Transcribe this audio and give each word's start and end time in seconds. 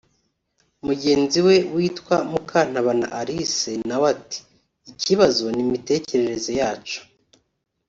Mugenzi 0.85 1.39
we 1.47 1.55
witwa 1.75 2.15
Mukantabana 2.31 3.05
Alice 3.19 3.71
nawe 3.87 4.05
ati 4.15 4.39
“Ikibazo 4.91 5.45
n’imitekerereze 5.55 6.51
yacu 6.61 6.99